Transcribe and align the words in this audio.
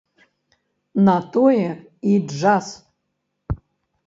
На 1.09 1.17
тое 1.35 1.67
і 2.13 2.17
джаз! 2.33 2.73